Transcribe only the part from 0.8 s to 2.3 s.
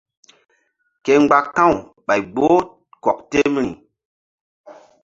Ke mgba ka̧w ɓay